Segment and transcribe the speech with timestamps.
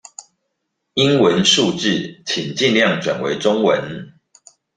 [0.95, 4.13] 英文數字請盡量轉為中文